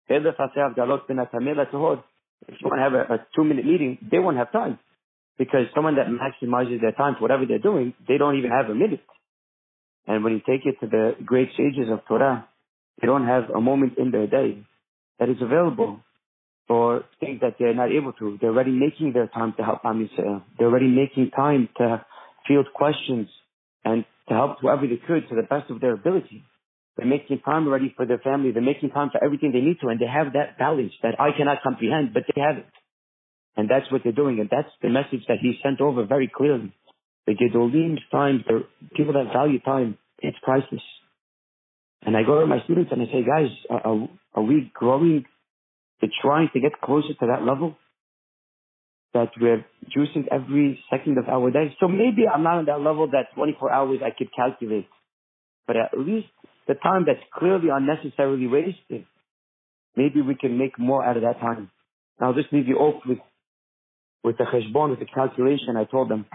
If 0.09 0.23
you 2.59 2.67
want 2.67 2.79
to 2.79 2.83
have 2.83 2.93
a, 2.93 3.13
a 3.13 3.27
two 3.35 3.43
minute 3.43 3.65
meeting, 3.65 3.97
they 4.11 4.19
won't 4.19 4.37
have 4.37 4.51
time 4.51 4.79
because 5.37 5.65
someone 5.73 5.95
that 5.95 6.07
maximizes 6.07 6.81
their 6.81 6.91
time 6.91 7.15
for 7.15 7.21
whatever 7.21 7.45
they're 7.45 7.59
doing, 7.59 7.93
they 8.07 8.17
don't 8.17 8.37
even 8.37 8.51
have 8.51 8.69
a 8.69 8.75
minute. 8.75 9.03
And 10.07 10.23
when 10.23 10.33
you 10.33 10.39
take 10.39 10.65
it 10.65 10.75
to 10.81 10.87
the 10.87 11.15
great 11.25 11.49
sages 11.57 11.89
of 11.91 12.05
Torah, 12.07 12.47
they 13.01 13.07
don't 13.07 13.25
have 13.25 13.49
a 13.49 13.61
moment 13.61 13.93
in 13.97 14.11
their 14.11 14.27
day 14.27 14.63
that 15.19 15.29
is 15.29 15.37
available 15.41 16.01
for 16.67 17.03
things 17.19 17.39
that 17.41 17.55
they're 17.59 17.73
not 17.73 17.91
able 17.91 18.13
to. 18.13 18.37
They're 18.39 18.51
already 18.51 18.71
making 18.71 19.13
their 19.13 19.27
time 19.27 19.53
to 19.57 19.63
help 19.63 19.81
Am. 19.85 20.09
They're 20.57 20.67
already 20.67 20.87
making 20.87 21.31
time 21.35 21.69
to 21.77 22.05
field 22.47 22.67
questions 22.73 23.27
and 23.83 24.05
to 24.29 24.33
help 24.33 24.59
whoever 24.61 24.87
they 24.87 24.99
could 25.07 25.27
to 25.29 25.35
the 25.35 25.43
best 25.43 25.69
of 25.69 25.81
their 25.81 25.93
ability. 25.93 26.43
They're 26.97 27.07
making 27.07 27.39
time 27.39 27.67
already 27.67 27.93
for 27.95 28.05
their 28.05 28.19
family. 28.19 28.51
They're 28.51 28.61
making 28.61 28.91
time 28.91 29.09
for 29.11 29.23
everything 29.23 29.51
they 29.51 29.61
need 29.61 29.79
to, 29.81 29.87
and 29.87 29.99
they 29.99 30.05
have 30.05 30.33
that 30.33 30.57
balance 30.59 30.93
that 31.01 31.19
I 31.19 31.35
cannot 31.35 31.63
comprehend, 31.63 32.13
but 32.13 32.23
they 32.33 32.41
have 32.41 32.57
it. 32.57 32.67
And 33.55 33.69
that's 33.69 33.91
what 33.91 34.01
they're 34.03 34.13
doing. 34.13 34.39
And 34.39 34.49
that's 34.49 34.69
the 34.81 34.89
message 34.89 35.25
that 35.27 35.37
he 35.41 35.59
sent 35.63 35.81
over 35.81 36.05
very 36.05 36.31
clearly. 36.33 36.73
The 37.25 37.33
Gedolim's 37.33 38.01
time, 38.11 38.43
the 38.47 38.65
people 38.95 39.13
that 39.13 39.31
value 39.33 39.59
time, 39.59 39.97
it's 40.19 40.37
priceless. 40.43 40.81
And 42.01 42.17
I 42.17 42.23
go 42.23 42.41
to 42.41 42.47
my 42.47 42.63
students 42.65 42.91
and 42.91 43.01
I 43.01 43.05
say, 43.05 43.23
guys, 43.23 43.49
are, 43.69 44.07
are 44.33 44.43
we 44.43 44.71
growing 44.73 45.25
to 46.01 46.07
trying 46.21 46.49
to 46.53 46.59
get 46.59 46.81
closer 46.81 47.13
to 47.19 47.27
that 47.27 47.43
level? 47.43 47.77
That 49.13 49.29
we're 49.39 49.63
juicing 49.95 50.25
every 50.31 50.83
second 50.89 51.17
of 51.17 51.29
our 51.29 51.51
day. 51.51 51.75
So 51.79 51.87
maybe 51.87 52.23
I'm 52.27 52.43
not 52.43 52.57
on 52.57 52.65
that 52.65 52.81
level 52.81 53.07
that 53.11 53.33
24 53.35 53.71
hours 53.71 53.99
I 54.03 54.09
could 54.17 54.29
calculate. 54.35 54.87
But 55.67 55.77
at 55.77 55.97
least 55.97 56.27
the 56.67 56.75
time 56.75 57.05
that's 57.05 57.23
clearly 57.33 57.67
unnecessarily 57.71 58.47
wasted, 58.47 59.05
maybe 59.95 60.21
we 60.21 60.35
can 60.35 60.57
make 60.57 60.79
more 60.79 61.03
out 61.05 61.17
of 61.17 61.23
that 61.23 61.39
time. 61.39 61.69
I'll 62.21 62.33
just 62.33 62.53
leave 62.53 62.67
you 62.67 62.77
off 62.77 63.03
with 63.05 63.19
with 64.23 64.37
the 64.37 64.45
cheshbon, 64.45 64.91
with 64.91 64.99
the 64.99 65.05
calculation, 65.05 65.75
I 65.77 65.83
told 65.83 66.09
them, 66.09 66.25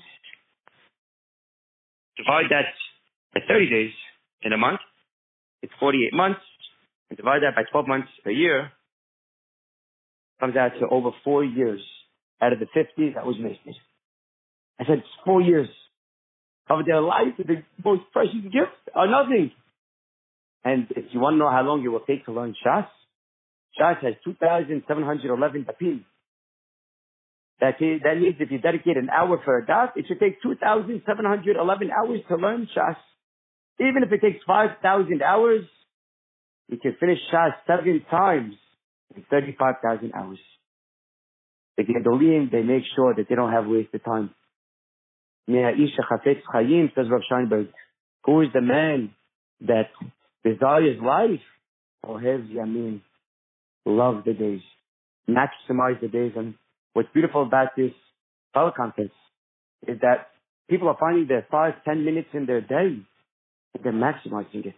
Divide 2.17 2.51
that 2.51 2.73
by 3.35 3.41
30 3.47 3.71
days 3.71 3.93
in 4.43 4.53
a 4.53 4.57
month, 4.57 4.81
it's 5.63 5.73
48 5.81 6.13
months. 6.15 6.41
And 7.09 7.17
divide 7.17 7.43
that 7.43 7.55
by 7.55 7.63
12 7.71 7.87
months 7.87 8.09
a 8.27 8.33
year, 8.33 8.73
comes 10.41 10.57
out 10.57 10.73
to 10.81 10.89
over 10.89 11.11
four 11.25 11.45
years 11.45 11.81
out 12.43 12.53
of 12.53 12.59
the 12.59 12.67
50 12.75 13.13
that 13.15 13.25
was 13.25 13.37
wasted. 13.39 13.75
I 14.79 14.85
said, 14.85 14.99
it's 14.99 15.07
four 15.25 15.41
years 15.41 15.69
of 16.69 16.85
their 16.85 17.01
life, 17.01 17.37
the 17.39 17.63
most 17.85 18.03
precious 18.13 18.43
gifts 18.43 18.77
are 18.95 19.07
nothing. 19.09 19.53
And 20.65 20.89
if 20.91 21.05
you 21.13 21.21
want 21.21 21.35
to 21.35 21.39
know 21.39 21.51
how 21.51 21.63
long 21.63 21.85
it 21.85 21.89
will 21.89 22.01
take 22.01 22.25
to 22.27 22.33
learn 22.33 22.55
Shas, 22.67 22.89
Shas 23.81 24.03
has 24.03 24.15
2,711 24.25 25.65
dapim. 25.65 26.05
That, 27.61 27.81
is, 27.81 28.03
that 28.05 28.19
means 28.21 28.37
if 28.39 28.51
you 28.51 28.59
dedicate 28.59 28.97
an 28.97 29.09
hour 29.09 29.41
for 29.45 29.59
a 29.59 29.67
daf, 29.67 29.97
it 29.97 30.05
should 30.09 30.21
take 30.21 30.43
2,711 30.43 31.91
hours 31.91 32.21
to 32.29 32.37
learn 32.37 32.69
Shas. 32.77 32.97
Even 33.81 34.03
if 34.03 34.13
it 34.13 34.21
takes 34.21 34.45
5,000 34.47 35.23
hours, 35.23 35.65
you 36.69 36.79
can 36.79 36.97
finish 37.01 37.19
Shas 37.33 37.53
seven 37.67 38.05
times 38.11 38.55
in 39.15 39.25
35,000 39.31 40.13
hours. 40.15 40.39
The 41.77 41.85
Gedolim, 41.85 42.51
they 42.51 42.63
make 42.63 42.85
sure 42.95 43.15
that 43.15 43.27
they 43.29 43.35
don't 43.35 43.53
have 43.53 43.67
wasted 43.67 44.05
time. 44.05 44.31
Isha 45.49 46.03
Chafetz 46.11 46.43
Chaim, 46.53 46.91
says 46.95 47.07
Rav 47.11 47.21
Scheinberg. 47.31 47.69
Who 48.25 48.41
is 48.41 48.49
the 48.53 48.61
man 48.61 49.15
that 49.61 49.91
desires 50.45 50.99
life? 51.03 51.41
Ohev 52.05 52.51
Yamim. 52.53 53.01
Love 53.85 54.25
the 54.25 54.33
days. 54.33 54.63
Maximize 55.29 56.01
the 56.01 56.09
days. 56.09 56.33
And 56.37 56.55
what's 56.97 57.13
beautiful 57.13 57.43
about 57.43 57.77
this 57.77 57.93
teleconference 58.57 59.13
is 59.87 60.01
that 60.01 60.33
people 60.71 60.89
are 60.89 60.97
finding 60.99 61.29
their 61.29 61.47
five, 61.51 61.75
ten 61.85 62.07
minutes 62.07 62.29
in 62.33 62.47
their 62.47 62.63
day. 62.63 62.97
And 63.75 63.85
they're 63.85 63.93
maximizing 63.93 64.65
it. 64.65 64.75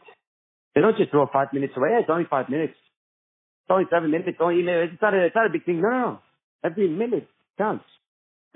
They 0.74 0.80
don't 0.80 0.96
just 0.96 1.12
throw 1.12 1.28
five 1.32 1.52
minutes 1.52 1.74
away. 1.76 1.90
it's 1.92 2.10
only 2.10 2.26
five 2.28 2.48
minutes. 2.48 2.74
It's 2.74 3.70
only 3.70 3.84
seven 3.88 4.10
minutes. 4.10 4.30
It's 4.30 4.40
only, 4.40 4.64
it's 4.66 5.00
not 5.00 5.14
a, 5.14 5.26
it's 5.26 5.36
not 5.36 5.46
a 5.46 5.52
big 5.52 5.64
thing. 5.64 5.80
No, 5.80 5.90
no. 5.90 6.18
Every 6.64 6.88
minute 6.88 7.28
counts. 7.56 7.84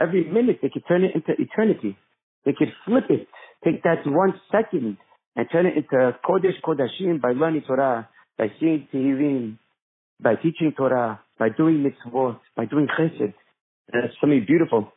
Every 0.00 0.24
minute 0.24 0.58
they 0.60 0.68
could 0.68 0.82
turn 0.88 1.04
it 1.04 1.14
into 1.14 1.30
eternity. 1.40 1.96
They 2.44 2.54
could 2.58 2.72
flip 2.84 3.04
it, 3.10 3.28
take 3.64 3.84
that 3.84 4.02
one 4.04 4.34
second 4.50 4.96
and 5.36 5.46
turn 5.52 5.66
it 5.66 5.76
into 5.76 6.18
Kodesh 6.28 6.58
Kodashim 6.64 7.20
by 7.20 7.30
learning 7.30 7.62
Torah, 7.68 8.08
by 8.36 8.48
seeing 8.58 8.88
Tehillim, 8.92 9.58
by 10.20 10.34
teaching 10.34 10.72
Torah, 10.76 11.20
by 11.38 11.50
doing 11.56 11.84
mitzvot, 11.86 12.40
by 12.56 12.64
doing 12.64 12.88
chesed. 12.98 13.34
And 13.90 14.04
it's 14.04 14.14
something 14.20 14.44
beautiful 14.46 14.92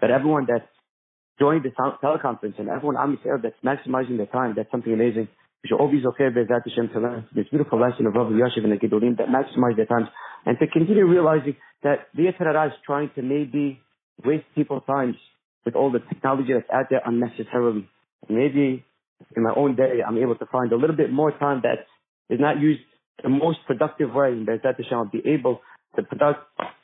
that 0.00 0.10
everyone 0.10 0.46
that 0.46 0.68
joined 1.38 1.64
the 1.64 1.70
teleconference 2.02 2.58
and 2.58 2.68
everyone 2.68 2.96
Am 2.96 3.16
Yisrael 3.16 3.42
that's 3.42 3.56
maximizing 3.64 4.16
their 4.16 4.26
time, 4.26 4.54
that's 4.56 4.70
something 4.70 4.92
amazing. 4.92 5.28
We 5.62 5.68
should 5.68 5.80
always 5.80 6.04
okay 6.06 6.28
Bezat 6.32 6.62
Hashem 6.64 6.88
to 6.94 7.00
learn 7.00 7.26
this 7.34 7.46
beautiful 7.50 7.78
lesson 7.80 8.06
of 8.06 8.14
Rav 8.14 8.28
Yashiv 8.28 8.64
and 8.64 8.72
the 8.72 8.76
Gedolim 8.76 9.18
that 9.18 9.28
maximize 9.28 9.76
their 9.76 9.86
times 9.86 10.08
and 10.46 10.58
to 10.58 10.66
continue 10.66 11.04
realizing 11.04 11.56
that 11.82 12.08
the 12.14 12.22
Yetzer 12.22 12.66
is 12.66 12.72
trying 12.86 13.10
to 13.14 13.22
maybe 13.22 13.80
waste 14.24 14.46
people's 14.54 14.82
times 14.86 15.16
with 15.64 15.74
all 15.74 15.92
the 15.92 16.00
technology 16.00 16.52
that's 16.54 16.70
out 16.72 16.86
there 16.88 17.02
unnecessarily. 17.04 17.88
Maybe 18.28 18.84
in 19.36 19.42
my 19.42 19.52
own 19.54 19.76
day, 19.76 20.00
I'm 20.06 20.16
able 20.16 20.36
to 20.36 20.46
find 20.46 20.72
a 20.72 20.76
little 20.76 20.96
bit 20.96 21.12
more 21.12 21.30
time 21.32 21.62
that 21.62 21.86
is 22.32 22.40
not 22.40 22.58
used 22.58 22.80
the 23.22 23.28
most 23.28 23.58
productive 23.66 24.14
way. 24.14 24.28
And 24.28 24.46
Be'ezat 24.46 24.76
Hashem, 24.76 24.94
I'll 24.96 25.04
be 25.04 25.22
able 25.26 25.60
to 25.95 26.03
product, 26.03 26.39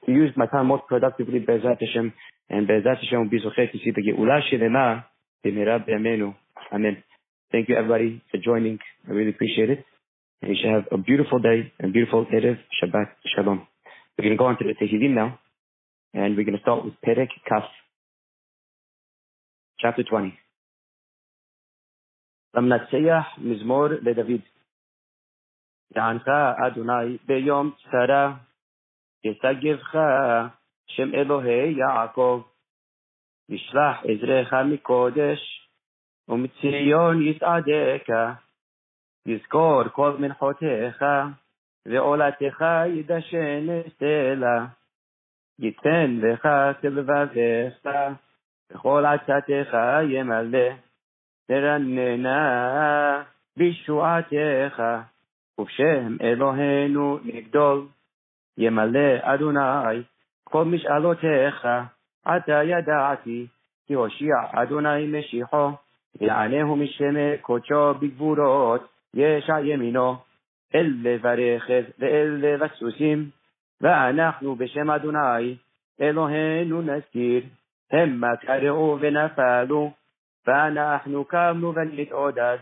to 0.06 0.12
use 0.12 0.32
my 0.36 0.46
time 0.48 0.68
most 0.68 0.84
productively, 0.88 1.40
Be'ezat 1.40 1.78
Hashem. 1.80 2.14
And 2.50 2.68
Be'ezat 2.68 2.98
Hashem 3.02 3.20
will 3.20 3.30
be 3.30 3.40
zochet 3.40 3.72
to 3.72 3.78
see 3.84 3.92
the 3.92 4.02
Ge'ula 4.02 4.42
Shelema, 4.52 5.06
B'mira 5.46 5.86
B'yamenu. 5.88 6.36
Amen. 6.72 7.04
Thank 7.52 7.70
you 7.70 7.76
everybody 7.76 8.24
for 8.32 8.38
joining. 8.38 8.80
I 9.08 9.12
really 9.12 9.32
appreciate 9.32 9.70
it. 9.70 9.86
And 10.42 10.52
you 10.52 10.58
should 10.62 10.72
have 10.72 10.88
a 10.92 10.98
beautiful 10.98 11.40
day 11.40 11.72
and 11.80 11.94
beautiful 11.94 12.26
Erev 12.26 12.58
Shabbat 12.82 13.10
Shalom. 13.36 13.68
We're 14.18 14.26
going 14.26 14.38
to 14.38 14.38
go 14.38 14.46
on 14.46 14.58
to 14.58 14.64
the 14.64 14.74
Tehillim 14.74 15.14
now. 15.14 15.40
And 16.14 16.36
we're 16.36 16.46
going 16.46 16.58
to 16.58 16.62
start 16.62 16.86
with 16.86 16.94
Perek 17.06 17.30
Kaf. 17.48 17.64
Chapter 19.80 20.04
20. 20.04 20.38
למנצח 22.54 23.38
מזמור 23.38 23.88
לדוד. 23.88 24.42
יענך 25.96 26.28
אדוני 26.68 27.18
ביום 27.26 27.72
צרה, 27.92 28.34
ישגבך 29.27 29.97
שם 30.87 31.15
אלוהי 31.15 31.75
יעקב, 31.79 32.43
ישלח 33.49 33.97
עזרך 34.05 34.53
מקודש, 34.53 35.69
ומציון 36.29 37.23
יסעדך, 37.23 38.09
יזכור 39.27 39.89
כל 39.93 40.17
מנחותיך, 40.19 41.05
ועולתך 41.87 42.65
ידשן 42.87 43.67
סלע, 43.99 44.65
ייתן 45.59 46.19
לך 46.23 46.49
כלבביך, 46.81 47.89
וכל 48.73 49.05
עצתך 49.07 49.77
ימלא, 50.09 50.69
תרננה 51.49 53.23
בישועתך, 53.57 54.83
ובשם 55.59 56.17
אלוהינו 56.21 57.19
נגדול, 57.25 57.87
ימלא 58.58 59.18
אדוני 59.22 60.04
כל 60.44 60.66
משאלותיך, 60.66 61.68
עתה 62.26 62.64
ידעתי, 62.64 63.48
כי 63.88 63.94
הושיע 63.94 64.36
אדוני 64.52 65.08
משיחו, 65.08 65.72
יענהו 66.22 66.76
משמי 66.76 67.38
קודשו 67.42 67.94
בגבורות, 67.94 68.88
ישע 69.14 69.60
ימינו, 69.60 70.16
אל 70.76 70.94
לברכת 71.02 71.84
ואל 72.00 72.40
לבסוסים, 72.42 73.30
ואנחנו 73.82 74.56
בשם 74.56 74.92
אדוני, 74.92 75.56
אלוהינו 76.02 76.82
נזכיר, 76.82 77.44
המה 77.92 78.36
קראו 78.36 78.98
ונפלו, 79.00 79.92
ואנחנו 80.48 81.26
קמנו 81.26 81.74
ונתעודד. 81.76 82.58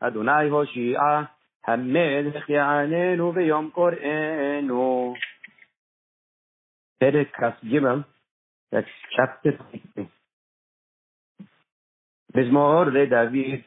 אדוני 0.00 0.48
הושיעה, 0.48 1.22
המלך 1.66 2.50
יעננו 2.50 3.32
ביום 3.32 3.70
קוראנו. 3.70 5.14
פרק 7.03 7.27
כ"ג, 7.33 7.79
16. 9.09 10.03
מזמור 12.35 12.83
לדוד, 12.83 13.61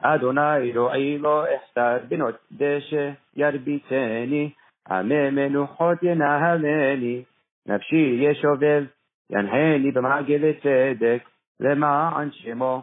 אדוני 0.00 0.72
רועי 0.76 1.18
לא 1.18 1.44
אחסר 1.44 1.98
בנות 2.08 2.34
דשא 2.52 3.10
ירביצני, 3.36 4.50
עמי 4.90 5.30
מנוחות 5.30 5.98
ינהלני, 6.02 7.22
נפשי 7.66 8.18
ישובב, 8.20 8.84
ינחני 9.30 9.90
במעגל 9.94 10.52
צדק, 10.52 11.28
למען 11.60 12.30
שמו. 12.32 12.82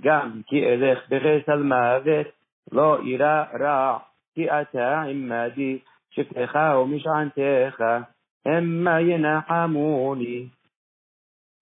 גם 0.00 0.40
כי 0.46 0.66
אלך 0.66 0.98
בחסל 1.08 1.62
מוות, 1.62 2.26
לא 2.72 2.98
אירא 3.06 3.44
רע, 3.60 3.98
כי 4.34 4.50
אתה 4.50 5.02
עמדי, 5.02 5.78
שבטך 6.10 6.58
ומשענתך, 6.82 7.84
המה 8.45 9.01
ינחמוני. 9.01 10.47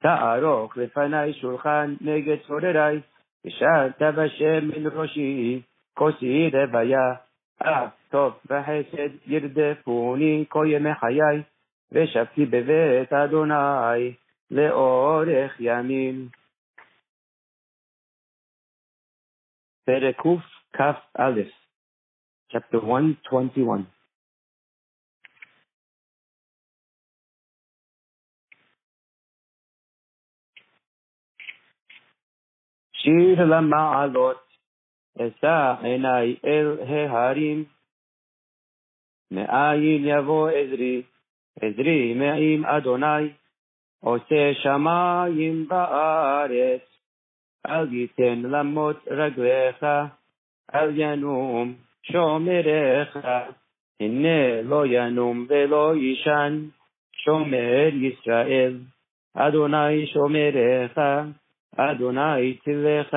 תערוך 0.02 0.78
לפניי 0.78 1.34
שולחן 1.34 1.96
נגד 2.02 2.38
צורריי, 2.48 3.02
ושאלת 3.46 4.02
בשם 4.02 4.68
מן 4.68 4.88
ראשי, 4.88 5.62
כוסי 5.94 6.50
רוויה, 6.54 7.14
אף 7.58 7.94
טוב 8.10 8.34
וחסד 8.46 9.10
ירדפוני 9.26 10.46
כל 10.50 10.66
ימי 10.70 10.96
חיי, 10.96 11.44
ושבתי 11.92 12.46
בבית 12.46 13.14
אדוני 13.14 14.14
לאורך 14.52 15.56
ימים. 15.60 16.30
פרק 19.86 20.22
קכ"א, 20.72 21.32
chapter 22.52 22.82
121. 22.86 23.80
שיר 33.03 33.45
למעלות, 33.45 34.49
אשא 35.19 35.75
עיניי 35.83 36.37
אל 36.45 36.77
ההרים. 36.89 37.65
מאין 39.31 40.05
יבוא 40.05 40.49
עזרי, 40.49 41.03
עזרי 41.61 42.15
מעם 42.15 42.65
אדוני, 42.65 43.29
עושה 44.01 44.55
שמיים 44.55 45.69
בארץ. 45.69 46.81
אל 47.67 47.95
ייתן 47.95 48.43
למות 48.45 48.97
רגליך, 49.09 49.87
אל 50.75 50.93
ינום 50.95 51.75
שומרך. 52.03 53.17
הנה 54.01 54.63
לא 54.63 54.87
ינום 54.87 55.47
ולא 55.49 55.95
יישן, 55.97 56.65
שומר 57.13 57.89
ישראל. 57.93 58.79
אדוני 59.35 60.07
שומרך, 60.07 60.99
אדוני 61.77 62.59
צילך, 62.65 63.15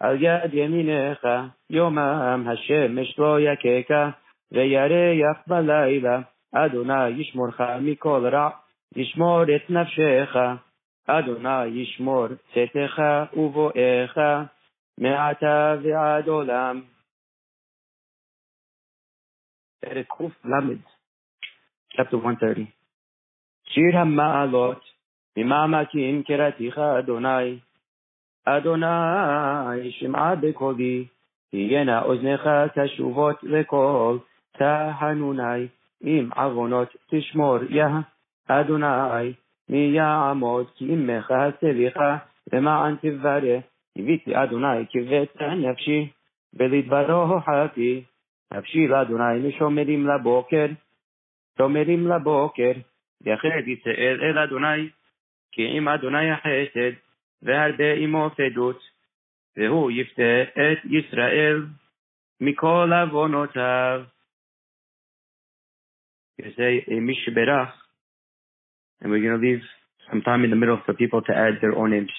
על 0.00 0.22
יד 0.22 0.54
ימינך, 0.54 1.28
יומם 1.70 2.44
השמש 2.46 3.18
לא 3.18 3.40
יככה, 3.40 4.10
וירח 4.52 5.36
בלילה, 5.46 6.20
אדוני 6.52 7.08
ישמורך 7.08 7.60
מכל 7.80 8.28
רע, 8.32 8.50
ישמור 8.96 9.42
את 9.42 9.70
נפשך, 9.70 10.36
אדוני 11.06 11.66
ישמור 11.66 12.26
צאתך 12.54 13.02
ובואך, 13.32 14.18
מעתה 14.98 15.74
ועד 15.82 16.28
עולם. 16.28 16.82
פרק 19.80 20.12
ק"ל, 20.12 20.76
chapter 21.96 22.16
130. 22.16 22.66
שיר 23.64 23.98
המעלות, 23.98 24.84
ממעמקים 25.36 26.22
קראתיך 26.22 26.78
אדוני, 26.78 27.58
אדוני 28.48 29.90
שמעה 29.90 30.34
בקולי, 30.34 31.04
תהיינה 31.50 32.02
אוזניך 32.02 32.48
קשובות 32.74 33.36
לכל 33.42 34.18
תחנוני, 34.52 35.66
אם 36.04 36.28
עוונות 36.36 36.96
תשמור 37.10 37.58
יה 37.68 37.88
אדוני, 38.48 39.32
מי 39.68 39.90
יעמוד 39.94 40.66
כי 40.76 40.92
עמך 40.92 41.30
הסליך, 41.30 41.96
למען 42.52 42.96
תברך, 42.96 43.64
הביתי 43.96 44.36
אדוני 44.36 44.86
כבית 44.90 45.42
נפשי, 45.42 46.08
ולדברו 46.54 47.40
חפי, 47.40 48.02
נפשי 48.52 48.86
לאדוני 48.86 49.48
משומרים 49.48 50.06
לבוקר, 50.06 50.66
שומרים 51.58 52.06
לבוקר, 52.06 52.72
יחד 53.24 53.68
ישראל 53.68 54.20
אל 54.22 54.38
אדוני, 54.38 54.88
כי 55.52 55.62
עם 55.76 55.88
אדוני 55.88 56.30
החסד, 56.30 57.05
והרבה 57.46 57.92
עמו 57.92 58.30
פדות, 58.36 58.80
והוא 59.56 59.90
יפתה 59.90 60.42
את 60.42 60.84
ישראל 60.84 61.66
מכל 62.40 62.90
עוונותיו. 63.02 64.04
Say 66.38 66.84
a 66.86 67.00
Mishberach, 67.00 67.72
and 69.00 69.10
we're 69.10 69.22
going 69.22 69.40
to 69.40 69.46
leave 69.46 69.62
some 70.10 70.20
time 70.20 70.44
in 70.44 70.50
the 70.50 70.56
middle 70.56 70.78
for 70.84 70.92
people 70.92 71.22
to 71.22 71.32
add 71.32 71.54
their 71.62 71.74
own 71.74 71.90
names. 71.92 72.12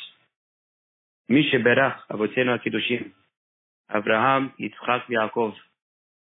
Mishberach, 1.30 1.98
Avotenu 2.12 2.58
HaKiddushim, 2.58 3.12
Avraham, 3.92 4.54
Yitzchak, 4.60 5.04
Yaakov, 5.12 5.54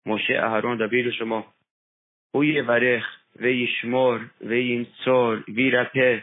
Moshe, 0.08 0.32
Aharon, 0.32 0.78
David 0.78 1.08
ושמו. 1.08 1.42
הוא 2.34 2.44
יברך 2.44 3.04
וישמור 3.36 4.14
וינצור 4.40 5.32
וירפא 5.54 6.18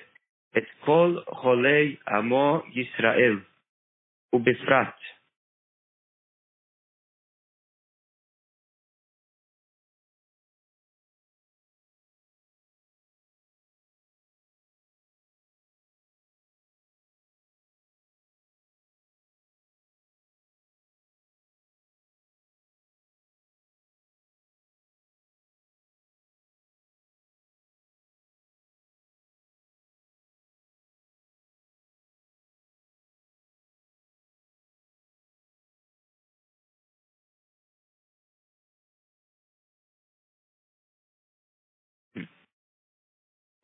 את 0.59 0.65
כל 0.81 1.17
חולי 1.31 1.97
עמו 2.09 2.63
ישראל, 2.75 3.39
ובפרט 4.33 4.99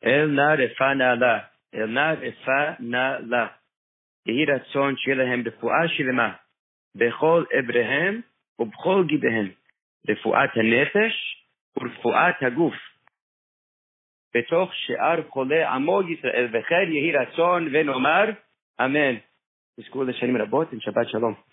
אל 0.04 0.26
נא 0.26 0.54
רפא 0.58 0.84
לה, 0.84 1.38
אל 1.74 1.86
נא 1.86 2.14
רפא 2.20 2.72
נא 2.80 3.16
לה. 3.20 3.46
יהי 4.26 4.44
רצון 4.44 4.96
שיהיה 4.96 5.16
להם 5.16 5.42
רפואה 5.46 5.88
שלמה 5.88 6.34
בכל 6.94 7.44
אבריהם 7.58 8.20
ובכל 8.58 9.04
גידיהם, 9.06 9.50
רפואת 10.08 10.50
הנפש 10.56 11.44
ורפואת 11.76 12.42
הגוף. 12.42 12.74
בתוך 14.34 14.74
שאר 14.74 15.22
חולי 15.28 15.64
עמו 15.64 16.00
ישראל, 16.02 16.46
וכן 16.52 16.92
יהי 16.92 17.12
רצון 17.12 17.68
ונאמר 17.72 18.24
אמן. 18.80 19.14
תזכו 19.80 20.04
לשנים 20.04 20.36
רבות 20.36 20.72
עם 20.72 20.80
שבת 20.80 21.08
שלום. 21.08 21.47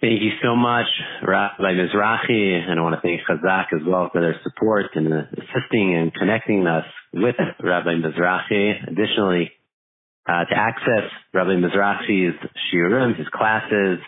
Thank 0.00 0.22
you 0.22 0.30
so 0.42 0.56
much, 0.56 0.86
Rabbi 1.22 1.76
Mizrahi, 1.76 2.56
and 2.56 2.80
I 2.80 2.82
want 2.82 2.94
to 2.94 3.02
thank 3.02 3.20
Chazak 3.28 3.66
as 3.74 3.86
well 3.86 4.08
for 4.10 4.22
their 4.22 4.40
support 4.42 4.86
and 4.94 5.12
assisting 5.12 5.94
and 5.94 6.10
connecting 6.14 6.66
us 6.66 6.86
with 7.12 7.36
Rabbi 7.62 8.00
Mizrahi. 8.00 8.88
Additionally, 8.88 9.50
uh, 10.26 10.46
to 10.46 10.56
access 10.56 11.10
Rabbi 11.34 11.50
Mizrahi's 11.50 12.34
shiurim, 12.72 13.18
his 13.18 13.28
classes, 13.28 13.98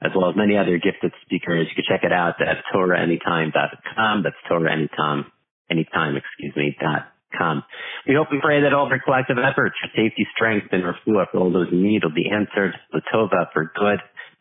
as 0.00 0.12
well 0.14 0.30
as 0.30 0.36
many 0.36 0.56
other 0.56 0.78
gifted 0.78 1.10
speakers, 1.22 1.66
you 1.68 1.74
can 1.74 1.84
check 1.88 2.04
it 2.04 2.12
out 2.12 2.40
at 2.40 2.62
TorahAnytime.com. 2.72 4.22
That's 4.22 4.36
TorahAnytime, 4.48 5.24
anytime, 5.68 6.16
excuse 6.16 6.54
me, 6.54 6.76
dot 6.80 7.08
com. 7.36 7.64
We 8.06 8.14
hope 8.14 8.28
and 8.30 8.40
pray 8.40 8.62
that 8.62 8.72
all 8.72 8.86
of 8.86 8.92
our 8.92 9.00
collective 9.00 9.38
efforts 9.38 9.74
for 9.82 9.88
safety, 9.96 10.26
strength, 10.34 10.68
and 10.72 10.82
refuah 10.82 11.26
for 11.30 11.38
all 11.38 11.52
those 11.52 11.68
in 11.72 11.82
need 11.82 12.04
will 12.04 12.14
be 12.14 12.30
answered. 12.30 12.74
Latova 12.94 13.52
for 13.52 13.72
good. 13.76 13.98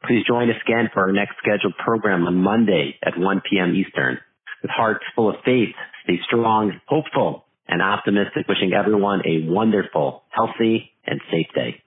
Please 0.07 0.23
join 0.25 0.49
us 0.49 0.55
again 0.65 0.89
for 0.93 1.01
our 1.01 1.11
next 1.11 1.35
scheduled 1.41 1.75
program 1.77 2.25
on 2.25 2.35
Monday 2.35 2.97
at 3.03 3.17
1 3.17 3.41
p.m. 3.49 3.75
Eastern. 3.75 4.19
With 4.61 4.71
hearts 4.71 5.03
full 5.15 5.29
of 5.29 5.35
faith, 5.43 5.75
stay 6.03 6.19
strong, 6.25 6.79
hopeful, 6.87 7.45
and 7.67 7.81
optimistic, 7.81 8.47
wishing 8.47 8.73
everyone 8.73 9.21
a 9.25 9.49
wonderful, 9.49 10.23
healthy, 10.29 10.91
and 11.05 11.19
safe 11.31 11.47
day. 11.53 11.83